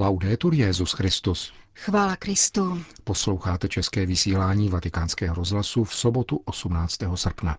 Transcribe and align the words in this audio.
Laudetur 0.00 0.54
Jezus 0.54 0.92
Christus. 0.92 1.52
Chvála 1.74 2.16
Kristu. 2.16 2.82
Posloucháte 3.04 3.68
české 3.68 4.06
vysílání 4.06 4.68
Vatikánského 4.68 5.34
rozhlasu 5.34 5.84
v 5.84 5.94
sobotu 5.94 6.40
18. 6.44 6.98
srpna. 7.14 7.58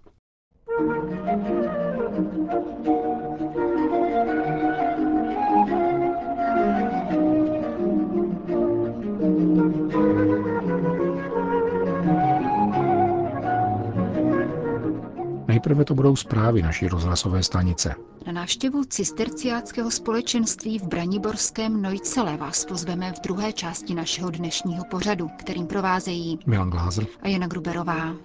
Nejprve 15.61 15.85
to 15.85 15.95
budou 15.95 16.15
zprávy 16.15 16.61
naší 16.61 16.87
rozhlasové 16.87 17.43
stanice. 17.43 17.95
Na 18.25 18.31
návštěvu 18.31 18.83
cisterciáckého 18.83 19.91
společenství 19.91 20.79
v 20.79 20.83
Braniborském 20.83 21.81
Nojcele 21.81 22.37
vás 22.37 22.65
pozveme 22.65 23.13
v 23.13 23.21
druhé 23.21 23.53
části 23.53 23.93
našeho 23.95 24.29
dnešního 24.29 24.85
pořadu, 24.85 25.29
kterým 25.39 25.67
provázejí 25.67 26.39
Milan 26.45 26.69
Glázer 26.69 27.05
a 27.21 27.27
Jana 27.27 27.47
Gruberová. 27.47 28.15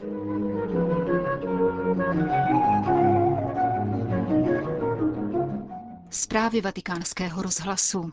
Zprávy 6.10 6.60
vatikánského 6.60 7.42
rozhlasu. 7.42 8.12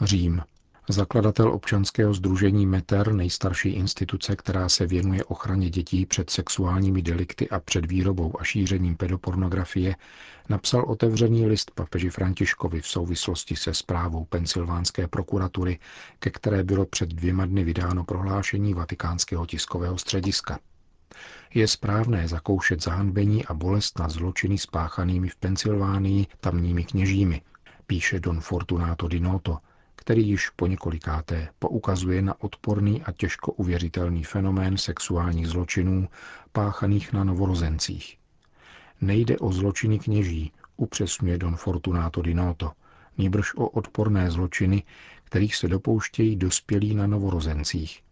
Řím. 0.00 0.42
Zakladatel 0.92 1.52
občanského 1.52 2.14
združení 2.14 2.66
Meter, 2.66 3.12
nejstarší 3.12 3.68
instituce, 3.68 4.36
která 4.36 4.68
se 4.68 4.86
věnuje 4.86 5.24
ochraně 5.24 5.70
dětí 5.70 6.06
před 6.06 6.30
sexuálními 6.30 7.02
delikty 7.02 7.48
a 7.48 7.60
před 7.60 7.86
výrobou 7.86 8.40
a 8.40 8.44
šířením 8.44 8.96
pedopornografie, 8.96 9.96
napsal 10.48 10.84
otevřený 10.84 11.46
list 11.46 11.70
papeži 11.70 12.10
Františkovi 12.10 12.80
v 12.80 12.86
souvislosti 12.86 13.56
se 13.56 13.74
zprávou 13.74 14.24
pensylvánské 14.24 15.08
prokuratury, 15.08 15.78
ke 16.18 16.30
které 16.30 16.64
bylo 16.64 16.86
před 16.86 17.08
dvěma 17.08 17.46
dny 17.46 17.64
vydáno 17.64 18.04
prohlášení 18.04 18.74
vatikánského 18.74 19.46
tiskového 19.46 19.98
střediska. 19.98 20.58
Je 21.54 21.68
správné 21.68 22.28
zakoušet 22.28 22.82
zahanbení 22.82 23.46
a 23.46 23.54
bolest 23.54 23.98
nad 23.98 24.10
zločiny 24.10 24.58
spáchanými 24.58 25.28
v 25.28 25.36
Pensylvánii 25.36 26.26
tamními 26.40 26.84
kněžími, 26.84 27.42
píše 27.86 28.20
Don 28.20 28.40
Fortunato 28.40 29.08
Di 29.08 29.20
Noto, 29.20 29.58
který 30.02 30.28
již 30.28 30.50
po 30.50 30.66
několikáté 30.66 31.48
poukazuje 31.58 32.22
na 32.22 32.40
odporný 32.42 33.02
a 33.02 33.12
těžko 33.12 33.52
uvěřitelný 33.52 34.24
fenomén 34.24 34.78
sexuálních 34.78 35.48
zločinů 35.48 36.08
páchaných 36.52 37.12
na 37.12 37.24
novorozencích. 37.24 38.18
Nejde 39.00 39.38
o 39.38 39.52
zločiny 39.52 39.98
kněží, 39.98 40.52
upřesňuje 40.76 41.38
Don 41.38 41.56
Fortunato 41.56 42.22
Di 42.22 42.34
Noto, 42.34 42.72
nýbrž 43.18 43.54
o 43.54 43.68
odporné 43.68 44.30
zločiny, 44.30 44.82
kterých 45.24 45.56
se 45.56 45.68
dopouštějí 45.68 46.36
dospělí 46.36 46.94
na 46.94 47.06
novorozencích. 47.06 48.02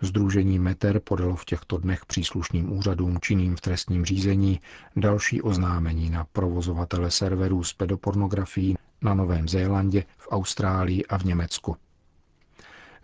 Združení 0.00 0.58
Meter 0.58 1.00
podalo 1.00 1.36
v 1.36 1.44
těchto 1.44 1.78
dnech 1.78 2.06
příslušným 2.06 2.72
úřadům 2.72 3.18
činným 3.20 3.56
v 3.56 3.60
trestním 3.60 4.04
řízení 4.04 4.60
další 4.96 5.42
oznámení 5.42 6.10
na 6.10 6.24
provozovatele 6.24 7.10
serverů 7.10 7.64
s 7.64 7.72
pedopornografií 7.72 8.76
na 9.02 9.14
Novém 9.14 9.48
Zélandě, 9.48 10.04
v 10.18 10.28
Austrálii 10.30 11.04
a 11.06 11.18
v 11.18 11.24
Německu. 11.24 11.76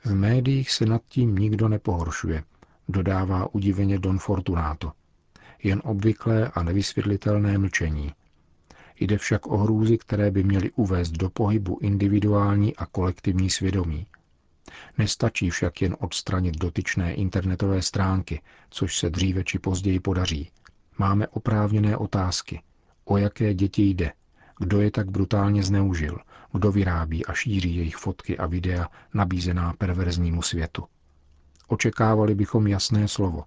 V 0.05 0.15
médiích 0.15 0.71
se 0.71 0.87
nad 0.87 1.03
tím 1.09 1.35
nikdo 1.37 1.69
nepohoršuje, 1.69 2.45
dodává 2.89 3.55
udiveně 3.55 3.99
Don 3.99 4.19
Fortunato. 4.19 4.93
Jen 5.63 5.81
obvyklé 5.85 6.49
a 6.55 6.63
nevysvětlitelné 6.63 7.59
mlčení. 7.59 8.13
Jde 9.01 9.19
však 9.19 9.47
o 9.47 9.57
hrůzy, 9.57 9.99
které 9.99 10.31
by 10.31 10.43
měly 10.45 10.71
uvést 10.71 11.11
do 11.11 11.31
pohybu 11.31 11.79
individuální 11.83 12.77
a 12.77 12.87
kolektivní 12.87 13.51
svědomí. 13.51 14.07
Nestačí 14.99 15.51
však 15.51 15.83
jen 15.83 15.97
odstranit 16.01 16.57
dotyčné 16.59 17.15
internetové 17.15 17.83
stránky, 17.83 18.43
což 18.71 18.99
se 18.99 19.11
dříve 19.11 19.45
či 19.45 19.59
později 19.59 20.01
podaří. 20.01 20.51
Máme 20.99 21.29
oprávněné 21.29 21.97
otázky. 21.97 22.63
O 23.05 23.17
jaké 23.17 23.55
děti 23.55 23.83
jde? 23.83 24.13
Kdo 24.59 24.81
je 24.81 24.91
tak 24.91 25.11
brutálně 25.11 25.63
zneužil? 25.63 26.19
Kdo 26.53 26.73
vyrábí 26.73 27.27
a 27.27 27.33
šíří 27.33 27.77
jejich 27.77 27.97
fotky 27.97 28.39
a 28.39 28.47
videa 28.47 28.89
nabízená 29.15 29.73
perverznímu 29.79 30.43
světu? 30.43 30.85
Očekávali 31.69 32.35
bychom 32.35 32.67
jasné 32.67 33.09
slovo. 33.09 33.45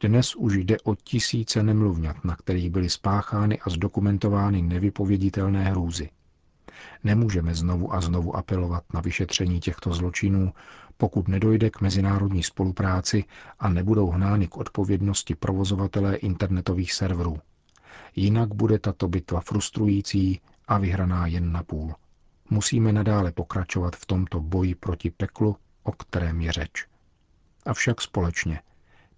Dnes 0.00 0.36
už 0.36 0.56
jde 0.56 0.76
o 0.84 0.94
tisíce 0.94 1.62
nemluvňat, 1.62 2.24
na 2.24 2.36
kterých 2.36 2.70
byly 2.70 2.90
spáchány 2.90 3.58
a 3.60 3.70
zdokumentovány 3.70 4.62
nevypověditelné 4.62 5.64
hrůzy. 5.64 6.10
Nemůžeme 7.04 7.54
znovu 7.54 7.94
a 7.94 8.00
znovu 8.00 8.36
apelovat 8.36 8.84
na 8.94 9.00
vyšetření 9.00 9.60
těchto 9.60 9.92
zločinů, 9.92 10.52
pokud 10.96 11.28
nedojde 11.28 11.70
k 11.70 11.80
mezinárodní 11.80 12.42
spolupráci 12.42 13.24
a 13.58 13.68
nebudou 13.68 14.10
hnány 14.10 14.48
k 14.48 14.56
odpovědnosti 14.56 15.34
provozovatelé 15.34 16.16
internetových 16.16 16.92
serverů. 16.92 17.36
Jinak 18.16 18.54
bude 18.54 18.78
tato 18.78 19.08
bitva 19.08 19.40
frustrující 19.40 20.40
a 20.68 20.78
vyhraná 20.78 21.26
jen 21.26 21.52
na 21.52 21.62
půl. 21.62 21.94
Musíme 22.50 22.92
nadále 22.92 23.32
pokračovat 23.32 23.96
v 23.96 24.06
tomto 24.06 24.40
boji 24.40 24.74
proti 24.74 25.10
peklu, 25.10 25.56
o 25.82 25.92
kterém 25.92 26.40
je 26.40 26.52
řeč. 26.52 26.86
Avšak 27.66 28.00
společně, 28.00 28.60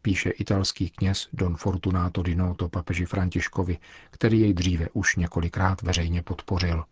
píše 0.02 0.30
italský 0.30 0.90
kněz 0.90 1.28
Don 1.32 1.56
Fortunato 1.56 2.22
di 2.22 2.34
Noto 2.34 2.68
papeži 2.68 3.04
Františkovi, 3.04 3.78
který 4.10 4.40
jej 4.40 4.54
dříve 4.54 4.86
už 4.92 5.16
několikrát 5.16 5.82
veřejně 5.82 6.22
podpořil. 6.22 6.84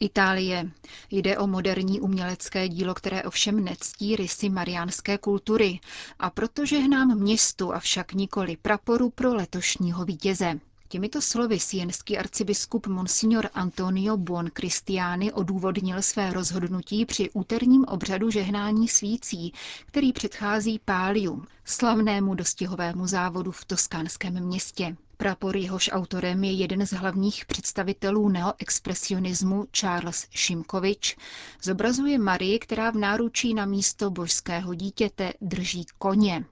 Itálie. 0.00 0.70
Jde 1.10 1.38
o 1.38 1.46
moderní 1.46 2.00
umělecké 2.00 2.68
dílo, 2.68 2.94
které 2.94 3.22
ovšem 3.22 3.64
nectí 3.64 4.16
rysy 4.16 4.48
mariánské 4.48 5.18
kultury 5.18 5.80
a 6.18 6.30
protože 6.30 6.78
hnám 6.78 7.18
městu, 7.18 7.74
avšak 7.74 8.12
nikoli 8.12 8.56
praporu 8.56 9.10
pro 9.10 9.34
letošního 9.34 10.04
vítěze. 10.04 10.60
Těmito 10.88 11.22
slovy 11.22 11.60
sienský 11.60 12.18
arcibiskup 12.18 12.86
Monsignor 12.86 13.48
Antonio 13.54 14.16
Buoncristiani 14.16 15.32
odůvodnil 15.32 16.02
své 16.02 16.32
rozhodnutí 16.32 17.06
při 17.06 17.30
úterním 17.30 17.84
obřadu 17.84 18.30
žehnání 18.30 18.88
svící, 18.88 19.52
který 19.86 20.12
předchází 20.12 20.80
Páliu, 20.84 21.44
slavnému 21.64 22.34
dostihovému 22.34 23.06
závodu 23.06 23.50
v 23.52 23.64
toskánském 23.64 24.40
městě. 24.40 24.96
Prapor 25.20 25.56
jehož 25.56 25.90
autorem 25.92 26.44
je 26.44 26.52
jeden 26.52 26.86
z 26.86 26.90
hlavních 26.92 27.46
představitelů 27.46 28.28
neoexpresionismu 28.28 29.64
Charles 29.72 30.26
Šimkovič, 30.30 31.16
zobrazuje 31.62 32.18
Marii, 32.18 32.58
která 32.58 32.90
v 32.90 32.94
náručí 32.94 33.54
na 33.54 33.66
místo 33.66 34.10
božského 34.10 34.74
dítěte 34.74 35.32
drží 35.40 35.86
koně. 35.98 36.44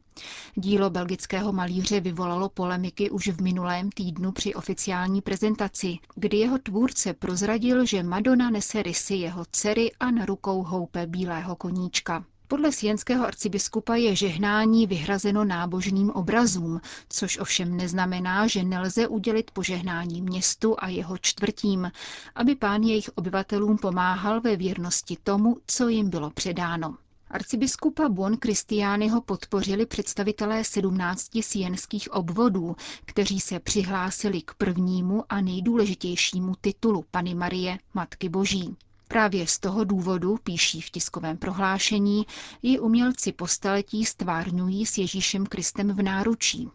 Dílo 0.54 0.90
belgického 0.90 1.52
malíře 1.52 2.00
vyvolalo 2.00 2.48
polemiky 2.48 3.10
už 3.10 3.28
v 3.28 3.40
minulém 3.42 3.90
týdnu 3.90 4.32
při 4.32 4.54
oficiální 4.54 5.20
prezentaci, 5.22 5.98
kdy 6.14 6.36
jeho 6.36 6.58
tvůrce 6.58 7.14
prozradil, 7.14 7.86
že 7.86 8.02
Madonna 8.02 8.50
nese 8.50 8.82
rysy 8.82 9.14
jeho 9.14 9.44
dcery 9.50 9.92
a 10.00 10.10
na 10.10 10.24
rukou 10.26 10.62
houpe 10.62 11.06
bílého 11.06 11.56
koníčka. 11.56 12.24
Podle 12.48 12.72
sienského 12.72 13.26
arcibiskupa 13.26 13.94
je 13.94 14.16
žehnání 14.16 14.86
vyhrazeno 14.86 15.44
nábožným 15.44 16.10
obrazům, 16.10 16.80
což 17.08 17.38
ovšem 17.38 17.76
neznamená, 17.76 18.46
že 18.46 18.62
nelze 18.64 19.08
udělit 19.08 19.50
požehnání 19.50 20.22
městu 20.22 20.74
a 20.78 20.88
jeho 20.88 21.18
čtvrtím, 21.18 21.90
aby 22.34 22.54
pán 22.54 22.82
jejich 22.82 23.10
obyvatelům 23.14 23.78
pomáhal 23.78 24.40
ve 24.40 24.56
věrnosti 24.56 25.16
tomu, 25.22 25.56
co 25.66 25.88
jim 25.88 26.10
bylo 26.10 26.30
předáno. 26.30 26.96
Arcibiskupa 27.30 28.08
Bon 28.08 28.36
Kristiányho 28.36 29.20
podpořili 29.20 29.86
představitelé 29.86 30.64
17 30.64 31.30
sienských 31.40 32.12
obvodů, 32.12 32.76
kteří 33.04 33.40
se 33.40 33.60
přihlásili 33.60 34.42
k 34.42 34.54
prvnímu 34.54 35.24
a 35.28 35.40
nejdůležitějšímu 35.40 36.54
titulu 36.60 37.04
Pany 37.10 37.34
Marie, 37.34 37.78
Matky 37.94 38.28
Boží. 38.28 38.76
Právě 39.08 39.46
z 39.46 39.58
toho 39.58 39.84
důvodu, 39.84 40.36
píší 40.44 40.80
v 40.80 40.90
tiskovém 40.90 41.36
prohlášení, 41.36 42.26
ji 42.62 42.78
umělci 42.78 43.32
po 43.32 43.46
staletí 43.46 44.04
stvárňují 44.04 44.86
s 44.86 44.98
Ježíšem 44.98 45.46
Kristem 45.46 45.88
v 45.96 46.02
náručí. 46.02 46.68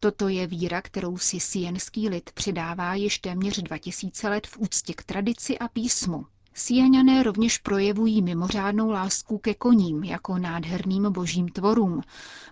Toto 0.00 0.28
je 0.28 0.46
víra, 0.46 0.82
kterou 0.82 1.18
si 1.18 1.40
sienský 1.40 2.08
lid 2.08 2.30
předává 2.34 2.94
již 2.94 3.18
téměř 3.18 3.62
2000 3.62 4.28
let 4.28 4.46
v 4.46 4.58
úctě 4.58 4.94
k 4.94 5.02
tradici 5.02 5.58
a 5.58 5.68
písmu. 5.68 6.26
Siaňané 6.54 7.22
rovněž 7.22 7.58
projevují 7.58 8.22
mimořádnou 8.22 8.90
lásku 8.90 9.38
ke 9.38 9.54
koním 9.54 10.04
jako 10.04 10.38
nádherným 10.38 11.12
božím 11.12 11.48
tvorům. 11.48 12.02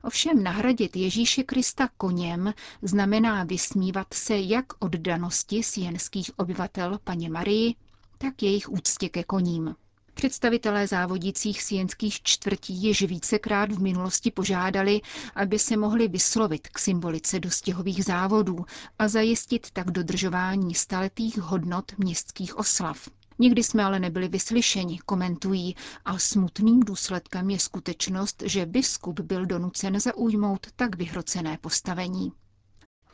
Ovšem 0.03 0.43
nahradit 0.43 0.97
Ježíše 0.97 1.43
Krista 1.43 1.89
koněm 1.97 2.55
znamená 2.83 3.45
vysmívat 3.45 4.07
se 4.15 4.39
jak 4.39 4.67
oddanosti 4.79 5.63
sienských 5.63 6.31
obyvatel 6.39 6.99
paně 7.05 7.31
Marii, 7.31 7.75
tak 8.19 8.43
jejich 8.43 8.69
úctě 8.69 9.09
ke 9.09 9.25
koním. 9.25 9.75
Představitelé 10.15 10.87
závodících 10.87 11.63
sienských 11.63 12.23
čtvrtí 12.23 12.75
již 12.83 13.03
vícekrát 13.03 13.73
v 13.73 13.79
minulosti 13.83 14.31
požádali, 14.31 15.01
aby 15.35 15.59
se 15.59 15.77
mohli 15.77 16.09
vyslovit 16.09 16.69
k 16.69 16.79
symbolice 16.79 17.41
dostihových 17.41 18.05
závodů 18.05 18.65
a 18.99 19.09
zajistit 19.09 19.71
tak 19.73 19.91
dodržování 19.91 20.75
staletých 20.75 21.39
hodnot 21.39 21.93
městských 21.99 22.59
oslav. 22.59 23.09
Nikdy 23.39 23.63
jsme 23.63 23.85
ale 23.85 24.01
nebyli 24.01 24.29
vyslyšeni, 24.29 24.99
komentují, 25.07 25.77
a 26.05 26.19
smutným 26.19 26.81
důsledkem 26.81 27.51
je 27.51 27.59
skutečnost, 27.59 28.43
že 28.47 28.67
biskup 28.67 29.21
byl 29.21 29.47
donucen 29.47 30.01
zaujmout 30.01 30.67
tak 30.77 30.97
vyhrocené 30.97 31.59
postavení. 31.61 32.33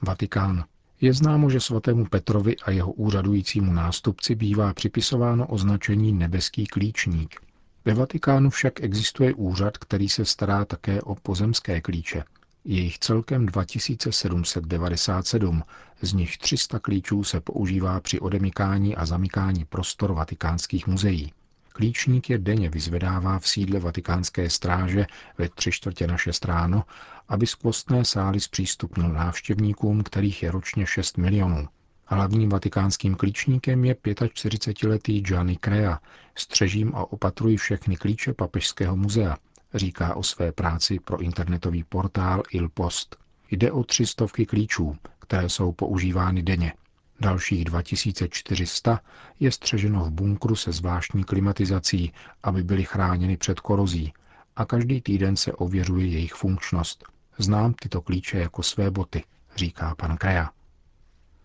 Vatikán. 0.02 0.64
Je 1.04 1.12
známo, 1.12 1.50
že 1.50 1.60
svatému 1.60 2.06
Petrovi 2.06 2.56
a 2.56 2.70
jeho 2.70 2.92
úřadujícímu 2.92 3.72
nástupci 3.72 4.34
bývá 4.34 4.74
připisováno 4.74 5.46
označení 5.46 6.12
nebeský 6.12 6.66
klíčník. 6.66 7.40
Ve 7.84 7.94
Vatikánu 7.94 8.50
však 8.50 8.80
existuje 8.80 9.34
úřad, 9.34 9.78
který 9.78 10.08
se 10.08 10.24
stará 10.24 10.64
také 10.64 11.02
o 11.02 11.14
pozemské 11.14 11.80
klíče. 11.80 12.24
Je 12.64 12.80
jich 12.80 12.98
celkem 12.98 13.46
2797, 13.46 15.62
z 16.02 16.12
nich 16.12 16.38
300 16.38 16.78
klíčů 16.78 17.24
se 17.24 17.40
používá 17.40 18.00
při 18.00 18.20
odemykání 18.20 18.96
a 18.96 19.06
zamykání 19.06 19.64
prostor 19.64 20.12
vatikánských 20.12 20.86
muzeí. 20.86 21.32
Klíčník 21.76 22.30
je 22.30 22.38
denně 22.38 22.70
vyzvedává 22.70 23.38
v 23.38 23.48
sídle 23.48 23.80
vatikánské 23.80 24.50
stráže 24.50 25.06
ve 25.38 25.48
tři 25.48 25.72
čtvrtě 25.72 26.06
na 26.06 26.16
šest 26.16 26.44
ráno, 26.44 26.84
aby 27.28 27.46
skvostné 27.46 28.04
sály 28.04 28.40
zpřístupnil 28.40 29.08
návštěvníkům, 29.08 30.02
kterých 30.02 30.42
je 30.42 30.50
ročně 30.50 30.86
6 30.86 31.18
milionů. 31.18 31.68
Hlavním 32.06 32.48
vatikánským 32.48 33.14
klíčníkem 33.14 33.84
je 33.84 33.94
45-letý 33.94 35.20
Gianni 35.20 35.58
Crea. 35.64 36.00
Střežím 36.34 36.92
a 36.94 37.12
opatruji 37.12 37.56
všechny 37.56 37.96
klíče 37.96 38.32
papežského 38.32 38.96
muzea, 38.96 39.36
říká 39.74 40.14
o 40.14 40.22
své 40.22 40.52
práci 40.52 40.98
pro 41.00 41.20
internetový 41.20 41.84
portál 41.84 42.42
Il 42.52 42.68
Post. 42.68 43.16
Jde 43.50 43.72
o 43.72 43.84
tři 43.84 44.06
stovky 44.06 44.46
klíčů, 44.46 44.96
které 45.18 45.48
jsou 45.48 45.72
používány 45.72 46.42
denně. 46.42 46.72
Dalších 47.20 47.64
2400 47.64 49.00
je 49.40 49.52
střeženo 49.52 50.04
v 50.04 50.10
bunkru 50.10 50.56
se 50.56 50.72
zvláštní 50.72 51.24
klimatizací, 51.24 52.12
aby 52.42 52.62
byly 52.62 52.84
chráněny 52.84 53.36
před 53.36 53.60
korozí 53.60 54.12
a 54.56 54.64
každý 54.64 55.00
týden 55.00 55.36
se 55.36 55.52
ověřuje 55.52 56.06
jejich 56.06 56.34
funkčnost. 56.34 57.04
Znám 57.38 57.74
tyto 57.74 58.00
klíče 58.00 58.38
jako 58.38 58.62
své 58.62 58.90
boty, 58.90 59.24
říká 59.56 59.94
pan 59.94 60.16
Kraja. 60.16 60.50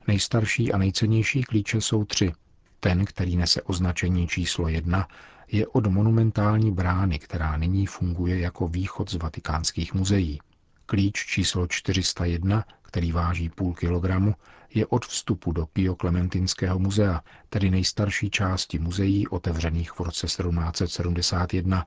Nejstarší 0.08 0.74
a 0.74 0.78
nejcennější 0.78 1.44
klíče 1.44 1.82
jsou 1.82 2.06
tři. 2.06 2.32
Ten, 2.80 3.06
který 3.06 3.38
nese 3.38 3.62
označení 3.62 4.28
číslo 4.28 4.68
jedna, 4.68 5.08
je 5.52 5.68
od 5.68 5.88
monumentální 5.88 6.72
brány, 6.72 7.20
která 7.20 7.58
nyní 7.58 7.86
funguje 7.86 8.40
jako 8.40 8.68
východ 8.68 9.12
z 9.12 9.16
vatikánských 9.16 9.94
muzeí. 9.94 10.40
Klíč 10.86 11.26
číslo 11.26 11.68
401, 11.68 12.66
který 12.82 13.12
váží 13.12 13.50
půl 13.50 13.74
kilogramu, 13.74 14.36
je 14.74 14.86
od 14.88 15.06
vstupu 15.06 15.52
do 15.52 15.66
Pio 15.66 15.96
Klementinského 15.96 16.80
muzea, 16.80 17.22
tedy 17.50 17.70
nejstarší 17.70 18.30
části 18.30 18.80
muzeí 18.80 19.28
otevřených 19.28 19.92
v 19.92 20.00
roce 20.00 20.28
1771 20.28 21.86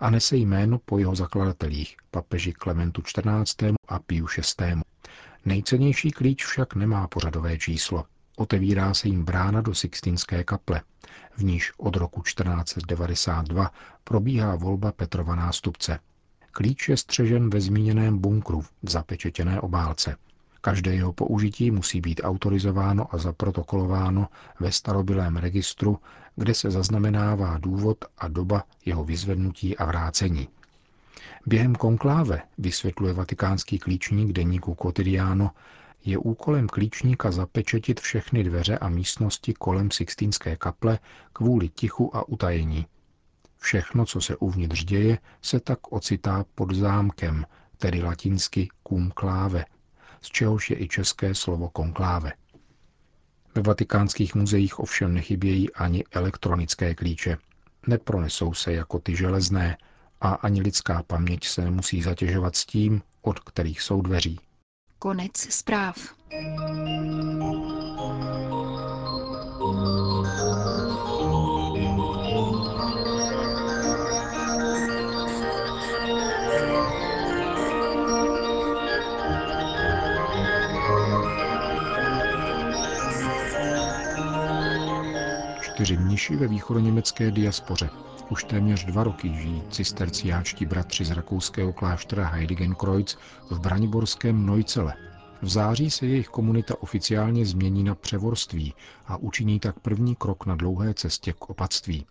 a 0.00 0.10
nese 0.10 0.36
jméno 0.36 0.78
po 0.84 0.98
jeho 0.98 1.14
zakladatelích, 1.14 1.96
papeži 2.10 2.52
Klementu 2.52 3.02
XIV. 3.02 3.74
a 3.88 3.98
Piu 3.98 4.26
VI. 4.60 4.74
Nejcennější 5.44 6.10
klíč 6.10 6.44
však 6.44 6.74
nemá 6.74 7.08
pořadové 7.08 7.58
číslo. 7.58 8.04
Otevírá 8.36 8.94
se 8.94 9.08
jim 9.08 9.24
brána 9.24 9.60
do 9.60 9.74
Sixtinské 9.74 10.44
kaple, 10.44 10.80
v 11.36 11.44
níž 11.44 11.72
od 11.78 11.96
roku 11.96 12.22
1492 12.22 13.70
probíhá 14.04 14.56
volba 14.56 14.92
Petrova 14.92 15.34
nástupce. 15.34 15.98
Klíč 16.50 16.88
je 16.88 16.96
střežen 16.96 17.50
ve 17.50 17.60
zmíněném 17.60 18.18
bunkru 18.18 18.60
v 18.60 18.70
zapečetěné 18.82 19.60
obálce. 19.60 20.16
Každé 20.64 20.94
jeho 20.94 21.12
použití 21.12 21.70
musí 21.70 22.00
být 22.00 22.20
autorizováno 22.24 23.14
a 23.14 23.18
zaprotokolováno 23.18 24.28
ve 24.60 24.72
starobylém 24.72 25.36
registru, 25.36 25.98
kde 26.36 26.54
se 26.54 26.70
zaznamenává 26.70 27.58
důvod 27.58 28.04
a 28.18 28.28
doba 28.28 28.64
jeho 28.84 29.04
vyzvednutí 29.04 29.76
a 29.76 29.84
vrácení. 29.84 30.48
Během 31.46 31.74
konkláve, 31.74 32.42
vysvětluje 32.58 33.12
vatikánský 33.12 33.78
klíčník 33.78 34.32
deníku 34.32 34.76
Cotidiano, 34.82 35.50
je 36.04 36.18
úkolem 36.18 36.68
klíčníka 36.68 37.30
zapečetit 37.30 38.00
všechny 38.00 38.44
dveře 38.44 38.78
a 38.78 38.88
místnosti 38.88 39.54
kolem 39.54 39.90
Sixtínské 39.90 40.56
kaple 40.56 40.98
kvůli 41.32 41.68
tichu 41.68 42.16
a 42.16 42.28
utajení. 42.28 42.86
Všechno, 43.58 44.06
co 44.06 44.20
se 44.20 44.36
uvnitř 44.36 44.84
děje, 44.84 45.18
se 45.42 45.60
tak 45.60 45.92
ocitá 45.92 46.44
pod 46.54 46.74
zámkem, 46.74 47.46
tedy 47.78 48.02
latinsky 48.02 48.68
cum 48.88 49.12
clave, 49.20 49.64
z 50.24 50.28
čehož 50.28 50.70
je 50.70 50.82
i 50.82 50.88
české 50.88 51.34
slovo 51.34 51.68
konkláve. 51.68 52.32
Ve 53.54 53.62
vatikánských 53.62 54.34
muzeích 54.34 54.78
ovšem 54.78 55.14
nechybějí 55.14 55.72
ani 55.72 56.04
elektronické 56.12 56.94
klíče. 56.94 57.36
Nepronesou 57.86 58.54
se 58.54 58.72
jako 58.72 58.98
ty 58.98 59.16
železné 59.16 59.76
a 60.20 60.28
ani 60.28 60.62
lidská 60.62 61.02
paměť 61.02 61.46
se 61.46 61.64
nemusí 61.64 62.02
zatěžovat 62.02 62.56
s 62.56 62.66
tím, 62.66 63.02
od 63.22 63.40
kterých 63.40 63.82
jsou 63.82 64.02
dveří. 64.02 64.40
Konec 64.98 65.36
zpráv. 65.36 65.96
Čtyři 85.74 85.96
mniši 85.96 86.36
ve 86.36 86.48
východoněmecké 86.48 87.30
diaspoře. 87.30 87.90
Už 88.30 88.44
téměř 88.44 88.84
dva 88.84 89.04
roky 89.04 89.34
žijí 89.34 89.62
cisterciáčtí 89.70 90.66
bratři 90.66 91.04
z 91.04 91.10
rakouského 91.10 91.72
kláštera 91.72 92.26
Heiligenkreuz 92.26 93.18
v 93.50 93.60
braniborském 93.60 94.46
Neuzele. 94.46 94.94
V 95.42 95.48
září 95.48 95.90
se 95.90 96.06
jejich 96.06 96.28
komunita 96.28 96.74
oficiálně 96.82 97.46
změní 97.46 97.84
na 97.84 97.94
převorství 97.94 98.74
a 99.06 99.16
učiní 99.16 99.60
tak 99.60 99.80
první 99.80 100.14
krok 100.14 100.46
na 100.46 100.56
dlouhé 100.56 100.94
cestě 100.94 101.32
k 101.32 101.50
opatství. 101.50 102.06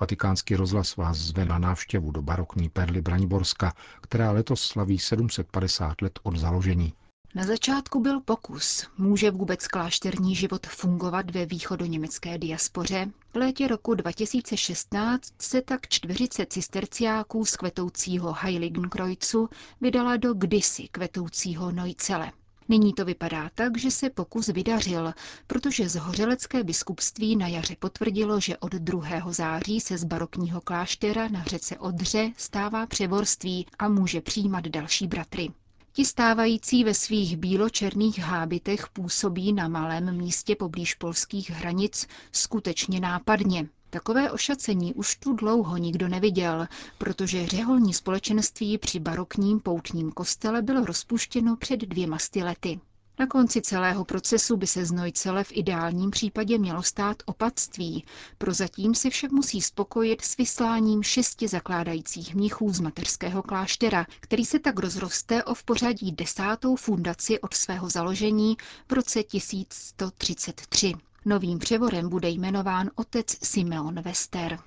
Vatikánský 0.00 0.56
rozhlas 0.56 0.96
vás 0.96 1.16
zve 1.16 1.44
na 1.44 1.58
návštěvu 1.58 2.10
do 2.10 2.22
barokní 2.22 2.68
perly 2.68 3.02
Braniborska, 3.02 3.74
která 4.00 4.30
letos 4.30 4.62
slaví 4.62 4.98
750 4.98 6.02
let 6.02 6.18
od 6.22 6.36
založení. 6.36 6.94
Na 7.34 7.44
začátku 7.44 8.00
byl 8.00 8.20
pokus, 8.20 8.86
může 8.98 9.30
vůbec 9.30 9.66
klášterní 9.66 10.34
život 10.36 10.66
fungovat 10.66 11.30
ve 11.30 11.46
východoněmecké 11.46 12.38
diaspoře. 12.38 13.10
V 13.32 13.36
létě 13.36 13.68
roku 13.68 13.94
2016 13.94 15.32
se 15.38 15.62
tak 15.62 15.88
čtveřice 15.88 16.46
cisterciáků 16.46 17.44
z 17.44 17.56
kvetoucího 17.56 18.32
Heiligenkreuzu 18.32 19.48
vydala 19.80 20.16
do 20.16 20.34
kdysi 20.34 20.88
kvetoucího 20.88 21.72
Neuzele. 21.72 22.32
Nyní 22.68 22.92
to 22.92 23.04
vypadá 23.04 23.50
tak, 23.54 23.78
že 23.78 23.90
se 23.90 24.10
pokus 24.10 24.46
vydařil, 24.46 25.14
protože 25.46 25.88
z 25.88 25.96
Hořelecké 25.96 26.64
biskupství 26.64 27.36
na 27.36 27.48
jaře 27.48 27.76
potvrdilo, 27.78 28.40
že 28.40 28.56
od 28.56 28.72
2. 28.72 29.32
září 29.32 29.80
se 29.80 29.98
z 29.98 30.04
barokního 30.04 30.60
kláštera 30.60 31.28
na 31.28 31.42
řece 31.42 31.78
Odře 31.78 32.30
stává 32.36 32.86
převorství 32.86 33.66
a 33.78 33.88
může 33.88 34.20
přijímat 34.20 34.64
další 34.68 35.06
bratry. 35.06 35.48
Ti 35.94 36.04
stávající 36.04 36.84
ve 36.84 36.94
svých 36.94 37.36
bíločerných 37.36 38.18
hábitech 38.18 38.88
působí 38.88 39.52
na 39.52 39.68
malém 39.68 40.16
místě 40.16 40.56
poblíž 40.56 40.94
polských 40.94 41.50
hranic 41.50 42.06
skutečně 42.32 43.00
nápadně. 43.00 43.68
Takové 43.90 44.30
ošacení 44.30 44.94
už 44.94 45.16
tu 45.16 45.32
dlouho 45.32 45.76
nikdo 45.76 46.08
neviděl, 46.08 46.66
protože 46.98 47.46
řeholní 47.46 47.94
společenství 47.94 48.78
při 48.78 49.00
barokním 49.00 49.60
poutním 49.60 50.12
kostele 50.12 50.62
bylo 50.62 50.84
rozpuštěno 50.84 51.56
před 51.56 51.80
dvěma 51.80 52.18
sty 52.18 52.42
lety. 52.42 52.80
Na 53.18 53.26
konci 53.26 53.60
celého 53.62 54.04
procesu 54.04 54.56
by 54.56 54.66
se 54.66 54.84
znojcele 54.84 55.44
v 55.44 55.52
ideálním 55.52 56.10
případě 56.10 56.58
mělo 56.58 56.82
stát 56.82 57.16
opatství. 57.26 58.04
Prozatím 58.38 58.94
se 58.94 59.10
však 59.10 59.30
musí 59.32 59.60
spokojit 59.60 60.22
s 60.24 60.36
vysláním 60.36 61.02
šesti 61.02 61.48
zakládajících 61.48 62.34
mnichů 62.34 62.72
z 62.72 62.80
mateřského 62.80 63.42
kláštera, 63.42 64.06
který 64.20 64.44
se 64.44 64.58
tak 64.58 64.78
rozroste 64.78 65.44
o 65.44 65.54
v 65.54 65.64
pořadí 65.64 66.12
desátou 66.12 66.76
fundaci 66.76 67.40
od 67.40 67.54
svého 67.54 67.90
založení 67.90 68.56
v 68.88 68.92
roce 68.92 69.22
1133. 69.22 70.92
Novým 71.24 71.58
převorem 71.58 72.08
bude 72.08 72.28
jmenován 72.28 72.90
otec 72.94 73.36
Simeon 73.42 74.00
Wester. 74.02 74.58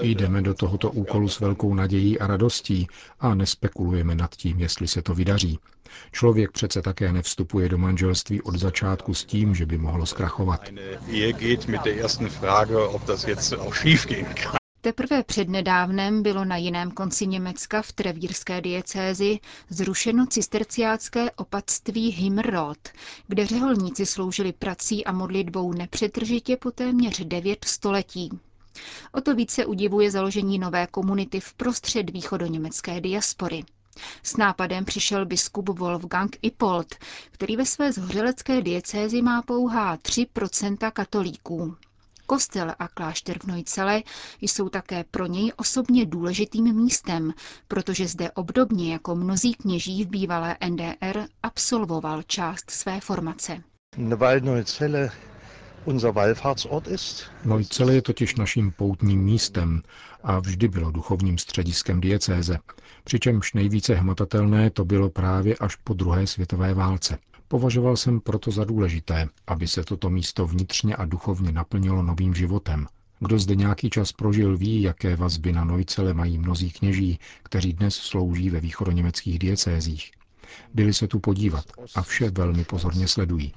Jdeme 0.00 0.42
do 0.42 0.54
tohoto 0.54 0.90
úkolu 0.90 1.28
s 1.28 1.40
velkou 1.40 1.74
nadějí 1.74 2.18
a 2.18 2.26
radostí 2.26 2.86
a 3.20 3.34
nespekulujeme 3.34 4.14
nad 4.14 4.34
tím, 4.34 4.60
jestli 4.60 4.88
se 4.88 5.02
to 5.02 5.14
vydaří. 5.14 5.58
Člověk 6.12 6.50
přece 6.50 6.82
také 6.82 7.12
nevstupuje 7.12 7.68
do 7.68 7.78
manželství 7.78 8.42
od 8.42 8.56
začátku 8.56 9.14
s 9.14 9.24
tím, 9.24 9.54
že 9.54 9.66
by 9.66 9.78
mohlo 9.78 10.06
zkrachovat. 10.06 10.60
Teprve 14.84 15.22
přednedávnem 15.22 16.22
bylo 16.22 16.44
na 16.44 16.56
jiném 16.56 16.90
konci 16.90 17.26
Německa 17.26 17.82
v 17.82 17.92
trevírské 17.92 18.60
diecézi 18.60 19.38
zrušeno 19.68 20.26
cisterciácké 20.26 21.30
opatství 21.30 22.10
Himmerrod, 22.10 22.78
kde 23.28 23.46
řeholníci 23.46 24.06
sloužili 24.06 24.52
prací 24.52 25.04
a 25.04 25.12
modlitbou 25.12 25.72
nepřetržitě 25.72 26.56
po 26.56 26.70
téměř 26.70 27.20
devět 27.20 27.64
století. 27.64 28.30
O 29.12 29.20
to 29.20 29.34
více 29.34 29.66
udivuje 29.66 30.10
založení 30.10 30.58
nové 30.58 30.86
komunity 30.86 31.40
v 31.40 31.54
prostřed 31.54 32.10
východoněmecké 32.10 33.00
diaspory. 33.00 33.64
S 34.22 34.36
nápadem 34.36 34.84
přišel 34.84 35.26
biskup 35.26 35.68
Wolfgang 35.68 36.36
Ipold, 36.42 36.94
který 37.30 37.56
ve 37.56 37.66
své 37.66 37.92
zhořelecké 37.92 38.62
diecézi 38.62 39.22
má 39.22 39.42
pouhá 39.42 39.96
3% 39.96 40.90
katolíků. 40.90 41.76
Kostel 42.26 42.74
a 42.78 42.88
klášter 42.88 43.38
v 43.38 43.44
Nojcele 43.44 44.02
jsou 44.40 44.68
také 44.68 45.04
pro 45.10 45.26
něj 45.26 45.52
osobně 45.56 46.06
důležitým 46.06 46.74
místem, 46.84 47.32
protože 47.68 48.08
zde 48.08 48.30
obdobně 48.30 48.92
jako 48.92 49.14
mnozí 49.14 49.54
kněží 49.54 50.04
v 50.04 50.08
bývalé 50.08 50.56
NDR 50.68 51.20
absolvoval 51.42 52.22
část 52.22 52.70
své 52.70 53.00
formace. 53.00 53.62
Nojcele 57.44 57.94
je 57.94 58.02
totiž 58.02 58.34
naším 58.34 58.72
poutním 58.72 59.20
místem 59.24 59.82
a 60.22 60.38
vždy 60.38 60.68
bylo 60.68 60.90
duchovním 60.90 61.38
střediskem 61.38 62.00
diecéze, 62.00 62.58
přičemž 63.04 63.52
nejvíce 63.52 63.94
hmatatelné 63.94 64.70
to 64.70 64.84
bylo 64.84 65.10
právě 65.10 65.56
až 65.56 65.76
po 65.76 65.94
druhé 65.94 66.26
světové 66.26 66.74
válce. 66.74 67.18
Považoval 67.54 67.96
jsem 67.96 68.20
proto 68.20 68.50
za 68.50 68.64
důležité, 68.64 69.28
aby 69.46 69.68
se 69.68 69.84
toto 69.84 70.10
místo 70.10 70.46
vnitřně 70.46 70.96
a 70.96 71.04
duchovně 71.04 71.52
naplnilo 71.52 72.02
novým 72.02 72.34
životem. 72.34 72.86
Kdo 73.20 73.38
zde 73.38 73.54
nějaký 73.54 73.90
čas 73.90 74.12
prožil, 74.12 74.56
ví, 74.56 74.82
jaké 74.82 75.16
vazby 75.16 75.52
na 75.52 75.64
Nojcele 75.64 76.14
mají 76.14 76.38
mnozí 76.38 76.70
kněží, 76.70 77.18
kteří 77.42 77.72
dnes 77.72 77.94
slouží 77.94 78.50
ve 78.50 78.60
východoněmeckých 78.60 79.38
diecézích. 79.38 80.10
Byli 80.74 80.94
se 80.94 81.08
tu 81.08 81.18
podívat 81.18 81.64
a 81.94 82.02
vše 82.02 82.30
velmi 82.30 82.64
pozorně 82.64 83.08
sledují. 83.08 83.52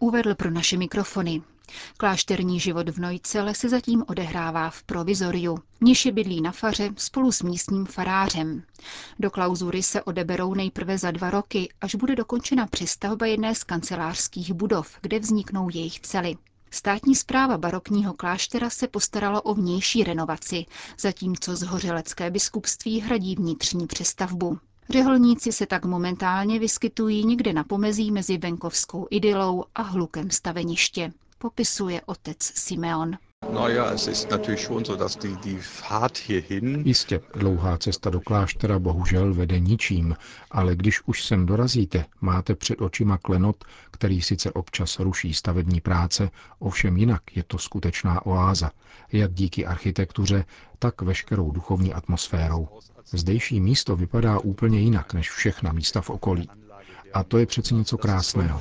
Uvedl 0.00 0.34
pro 0.34 0.50
naše 0.50 0.76
mikrofony. 0.76 1.42
Klášterní 1.96 2.60
život 2.60 2.88
v 2.88 2.98
Nojcele 2.98 3.54
se 3.54 3.68
zatím 3.68 4.04
odehrává 4.08 4.70
v 4.70 4.82
provizoriu. 4.82 5.58
Mniši 5.80 6.12
bydlí 6.12 6.40
na 6.40 6.52
faře 6.52 6.90
spolu 6.96 7.32
s 7.32 7.42
místním 7.42 7.86
farářem. 7.86 8.62
Do 9.18 9.30
klauzury 9.30 9.82
se 9.82 10.02
odeberou 10.02 10.54
nejprve 10.54 10.98
za 10.98 11.10
dva 11.10 11.30
roky, 11.30 11.68
až 11.80 11.94
bude 11.94 12.16
dokončena 12.16 12.66
přestavba 12.66 13.26
jedné 13.26 13.54
z 13.54 13.64
kancelářských 13.64 14.52
budov, 14.52 14.96
kde 15.00 15.18
vzniknou 15.18 15.68
jejich 15.74 16.00
cely. 16.00 16.36
Státní 16.70 17.14
zpráva 17.14 17.58
barokního 17.58 18.14
kláštera 18.14 18.70
se 18.70 18.88
postarala 18.88 19.44
o 19.44 19.54
vnější 19.54 20.04
renovaci, 20.04 20.66
zatímco 20.98 21.56
zhořelecké 21.56 22.30
biskupství 22.30 23.00
hradí 23.00 23.34
vnitřní 23.34 23.86
přestavbu. 23.86 24.58
Řeholníci 24.90 25.52
se 25.52 25.66
tak 25.66 25.84
momentálně 25.84 26.58
vyskytují 26.58 27.24
někde 27.24 27.52
na 27.52 27.64
pomezí 27.64 28.10
mezi 28.10 28.38
venkovskou 28.38 29.06
idylou 29.10 29.64
a 29.74 29.82
hlukem 29.82 30.30
staveniště 30.30 31.12
popisuje 31.40 32.00
otec 32.06 32.42
Simeon. 32.42 33.16
Jistě, 36.84 37.20
dlouhá 37.34 37.78
cesta 37.78 38.10
do 38.10 38.20
kláštera 38.20 38.78
bohužel 38.78 39.34
vede 39.34 39.60
ničím, 39.60 40.16
ale 40.50 40.76
když 40.76 41.00
už 41.06 41.24
sem 41.24 41.46
dorazíte, 41.46 42.04
máte 42.20 42.54
před 42.54 42.80
očima 42.80 43.18
klenot, 43.18 43.64
který 43.90 44.22
sice 44.22 44.52
občas 44.52 44.98
ruší 44.98 45.34
stavební 45.34 45.80
práce, 45.80 46.30
ovšem 46.58 46.96
jinak 46.96 47.36
je 47.36 47.42
to 47.42 47.58
skutečná 47.58 48.26
oáza, 48.26 48.70
jak 49.12 49.32
díky 49.32 49.66
architektuře, 49.66 50.44
tak 50.78 51.02
veškerou 51.02 51.50
duchovní 51.50 51.94
atmosférou. 51.94 52.68
Zdejší 53.04 53.60
místo 53.60 53.96
vypadá 53.96 54.38
úplně 54.38 54.80
jinak 54.80 55.14
než 55.14 55.30
všechna 55.30 55.72
místa 55.72 56.00
v 56.00 56.10
okolí. 56.10 56.48
A 57.14 57.24
to 57.24 57.38
je 57.38 57.46
přeci 57.46 57.74
něco 57.74 57.98
krásného. 57.98 58.60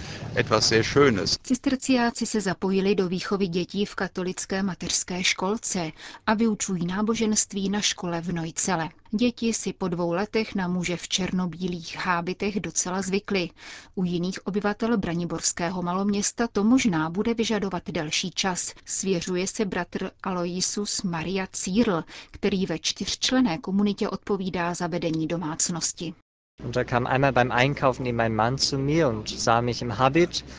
Cisterciáci 1.43 2.25
se 2.25 2.41
zapojili 2.41 2.95
do 2.95 3.07
výchovy 3.07 3.47
dětí 3.47 3.85
v 3.85 3.95
katolické 3.95 4.63
mateřské 4.63 5.23
školce 5.23 5.91
a 6.27 6.33
vyučují 6.33 6.85
náboženství 6.85 7.69
na 7.69 7.81
škole 7.81 8.21
v 8.21 8.31
Nojcele. 8.33 8.89
Děti 9.11 9.53
si 9.53 9.73
po 9.73 9.87
dvou 9.87 10.11
letech 10.11 10.55
na 10.55 10.67
muže 10.67 10.97
v 10.97 11.07
černobílých 11.07 11.95
hábitech 11.97 12.59
docela 12.59 13.01
zvykly. 13.01 13.49
U 13.95 14.03
jiných 14.03 14.47
obyvatel 14.47 14.97
Braniborského 14.97 15.81
maloměsta 15.81 16.47
to 16.47 16.63
možná 16.63 17.09
bude 17.09 17.33
vyžadovat 17.33 17.83
delší 17.89 18.31
čas, 18.31 18.73
svěřuje 18.85 19.47
se 19.47 19.65
bratr 19.65 20.11
Aloisus 20.23 21.01
Maria 21.03 21.47
Círl, 21.51 22.03
který 22.31 22.65
ve 22.65 22.79
čtyřčlené 22.79 23.57
komunitě 23.57 24.09
odpovídá 24.09 24.73
za 24.73 24.87
vedení 24.87 25.27
domácnosti. 25.27 26.13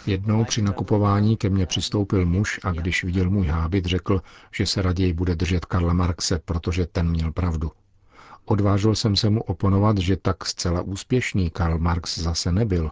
Jednou 0.07 0.45
při 0.45 0.63
nakupování 0.63 1.37
ke 1.37 1.49
mně 1.51 1.67
přistoupil 1.67 2.27
muž 2.27 2.61
a 2.63 2.73
když 2.73 3.05
viděl 3.05 3.31
můj 3.31 3.47
hábit, 3.47 3.85
řekl, 3.85 4.23
že 4.55 4.67
se 4.67 4.83
raději 4.83 5.13
bude 5.13 5.37
držet 5.37 5.65
Karla 5.65 5.93
Marxe, 5.93 6.39
protože 6.45 6.87
ten 6.87 7.11
měl 7.11 7.33
pravdu. 7.33 7.71
Odvážil 8.45 8.95
jsem 8.95 9.17
se 9.17 9.31
mu 9.31 9.43
oponovat, 9.43 9.99
že 9.99 10.17
tak 10.17 10.45
zcela 10.47 10.83
úspěšný 10.83 11.51
Karl 11.51 11.79
Marx 11.79 12.19
zase 12.19 12.53
nebyl. 12.53 12.91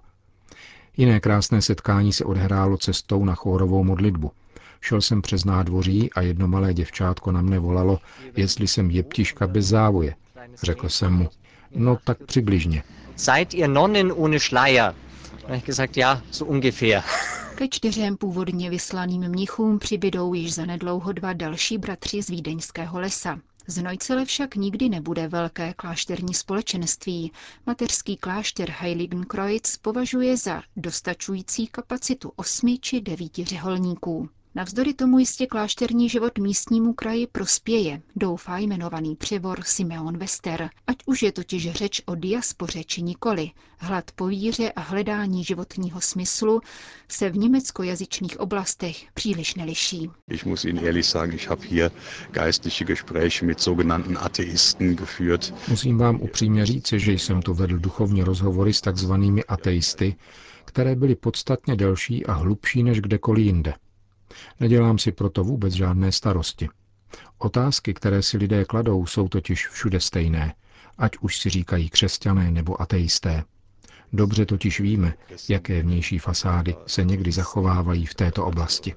Jiné 0.97 1.21
krásné 1.21 1.63
setkání 1.63 2.13
se 2.13 2.25
odehrálo 2.25 2.77
cestou 2.77 3.25
na 3.25 3.35
chórovou 3.35 3.85
modlitbu. 3.85 4.33
Šel 4.81 5.01
jsem 5.01 5.23
přes 5.23 5.45
nádvoří 5.45 6.13
a 6.13 6.21
jedno 6.21 6.49
malé 6.49 6.75
děvčátko 6.75 7.33
na 7.33 7.43
mne 7.43 7.59
volalo, 7.59 7.99
jestli 8.37 8.69
jsem 8.69 8.91
jeptiška 8.91 9.47
bez 9.47 9.67
závoje. 9.67 10.15
Řekl 10.63 10.89
jsem 10.89 11.13
mu, 11.13 11.29
no 11.77 11.97
tak 12.05 12.19
přibližně. 12.25 12.83
Seid 13.19 13.55
ihr 13.55 13.69
Nonnen 13.69 14.13
ohne 14.13 14.39
Schleier? 14.39 14.95
Da 15.49 15.55
ich 15.55 15.65
gesagt, 15.65 15.97
ja, 15.97 16.23
so 16.31 16.45
ungefähr. 16.45 17.03
Ke 17.55 17.69
čtyřem 17.69 18.17
původně 18.17 18.71
vyslaným 18.71 19.29
mnichům 19.29 19.79
přibydou 19.79 20.35
již 20.35 20.55
zanedlouho 20.55 21.13
dva 21.13 21.33
další 21.33 21.79
bratři 21.79 22.23
z 22.23 22.29
vídeňského 22.29 23.01
lesa. 23.01 23.41
Z 23.67 23.83
Nojcele 23.83 24.25
však 24.25 24.55
nikdy 24.55 24.89
nebude 24.89 25.29
velké 25.29 25.75
klášterní 25.75 26.35
společenství. 26.35 27.33
Mateřský 27.67 28.17
klášter 28.17 28.71
Heiligenkreuz 28.71 29.77
považuje 29.83 30.37
za 30.37 30.63
dostačující 30.77 31.67
kapacitu 31.67 32.33
osmi 32.37 32.79
či 32.79 33.01
devíti 33.01 33.45
řeholníků. 33.45 34.29
Navzdory 34.59 34.95
tomu 34.95 35.19
jistě 35.19 35.47
klášterní 35.47 36.09
život 36.09 36.39
místnímu 36.39 36.93
kraji 36.93 37.27
prospěje, 37.27 38.03
doufá 38.17 38.59
jmenovaný 38.59 39.17
přivor 39.17 39.63
Simeon 39.65 40.19
Wester. 40.19 40.71
Ať 40.87 40.97
už 41.07 41.23
je 41.23 41.33
totiž 41.33 41.71
řeč 41.73 42.03
o 42.07 42.15
diaspoře 42.15 42.85
či 42.85 43.03
nikoli, 43.03 43.51
hlad 43.79 44.11
po 44.11 44.27
víře 44.27 44.73
a 44.73 44.81
hledání 44.81 45.45
životního 45.45 46.01
smyslu 46.01 46.61
se 47.09 47.31
v 47.31 47.37
německojazyčných 47.37 48.41
oblastech 48.41 49.07
příliš 49.15 49.55
neliší. 49.55 50.11
Ich 50.29 50.47
muss 50.47 50.65
Ihnen 50.65 50.85
ehrlich 50.85 51.07
sagen, 51.07 51.35
ich 51.35 51.49
habe 51.49 51.67
hier 51.67 51.91
geistliche 52.31 52.85
Gespräche 52.85 53.47
mit 53.47 53.61
sogenannten 53.61 54.19
Atheisten 54.21 54.97
geführt. 54.97 55.55
Musím 55.69 55.99
vám 55.99 56.21
upřímně 56.21 56.67
říci, 56.67 57.01
že 57.01 57.13
jsem 57.13 57.43
tu 57.43 57.55
vedl 57.55 57.79
duchovní 57.79 58.23
rozhovory 58.23 58.73
s 58.73 58.81
takzvanými 58.81 59.45
ateisty, 59.45 60.17
které 60.65 60.95
byly 60.97 61.15
podstatně 61.15 61.77
delší 61.77 62.27
a 62.27 62.33
hlubší 62.33 62.83
než 62.83 63.01
kdekoliv 63.01 63.47
jinde. 63.47 63.75
Nedělám 64.61 64.99
si 64.99 65.13
proto 65.13 65.45
vůbec 65.45 65.73
žádné 65.75 66.13
starosti. 66.13 66.69
Otázky, 67.39 67.95
které 67.95 68.23
si 68.23 68.37
lidé 68.37 68.65
kladou, 68.65 69.07
jsou 69.07 69.29
totiž 69.29 69.69
všude 69.69 70.01
stejné, 70.01 70.55
ať 70.99 71.13
už 71.21 71.39
si 71.39 71.51
říkají 71.51 71.91
křesťané 71.91 72.51
nebo 72.51 72.83
ateisté. 72.83 73.45
Dobře 74.13 74.47
totiž 74.47 74.81
víme, 74.81 75.15
jaké 75.49 75.83
vnější 75.83 76.19
fasády 76.19 76.77
se 76.87 77.05
někdy 77.05 77.33
zachovávají 77.33 78.07
v 78.07 78.15
této 78.15 78.47
oblasti. 78.47 78.95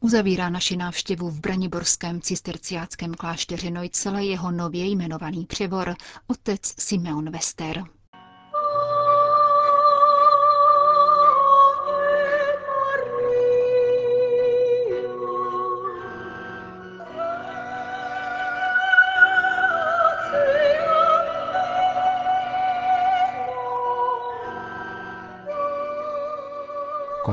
Uzavírá 0.00 0.48
naši 0.48 0.76
návštěvu 0.76 1.30
v 1.30 1.40
Braniborském 1.40 2.20
cisterciáckém 2.20 3.14
klášteře 3.14 3.70
Nojcele 3.70 4.24
jeho 4.24 4.50
nově 4.52 4.86
jmenovaný 4.86 5.46
převor, 5.46 5.94
otec 6.26 6.74
Simeon 6.78 7.30
Wester. 7.30 7.84